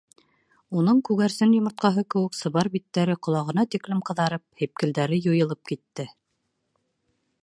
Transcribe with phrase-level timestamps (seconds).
[0.77, 6.07] Уның күгәрсен йомортҡаһы кеүек сыбар биттәре ҡолағына тиклем ҡыҙарып, һипкелдәре юйылып китте.